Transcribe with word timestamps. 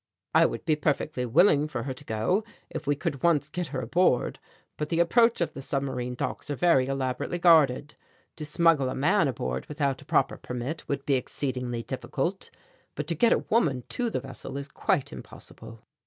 I 0.33 0.47
would 0.47 0.65
be 0.65 0.75
perfectly 0.75 1.27
willing 1.27 1.67
for 1.67 1.83
her 1.83 1.93
to 1.93 2.03
go 2.03 2.43
if 2.71 2.87
we 2.87 2.95
could 2.95 3.21
once 3.21 3.49
get 3.49 3.67
her 3.67 3.81
aboard, 3.81 4.39
but 4.75 4.89
the 4.89 4.99
approach 4.99 5.41
of 5.41 5.53
the 5.53 5.61
submarine 5.61 6.15
docks 6.15 6.49
are 6.49 6.55
very 6.55 6.87
elaborately 6.87 7.37
guarded. 7.37 7.93
To 8.37 8.43
smuggle 8.43 8.89
a 8.89 8.95
man 8.95 9.27
aboard 9.27 9.67
without 9.67 10.01
a 10.01 10.05
proper 10.05 10.37
permit 10.37 10.87
would 10.89 11.05
be 11.05 11.13
exceedingly 11.13 11.83
difficult, 11.83 12.49
but 12.95 13.05
to 13.05 13.13
get 13.13 13.31
a 13.31 13.45
woman 13.51 13.83
to 13.89 14.09
the 14.09 14.21
vessel 14.21 14.57
is 14.57 14.67
quite 14.67 15.13
impossible." 15.13 15.85